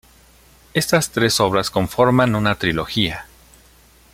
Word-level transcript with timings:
Estas 0.73 1.11
tres 1.11 1.39
obras 1.39 1.69
conforman 1.69 2.33
una 2.33 2.55
trilogía. 2.55 3.27